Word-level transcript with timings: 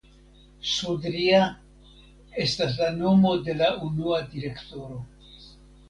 Sudria 0.69 1.41
estas 2.47 2.75
la 2.83 2.91
nomo 2.97 3.37
de 3.45 3.59
la 3.63 3.71
unua 3.93 4.27
direktoro. 4.35 5.03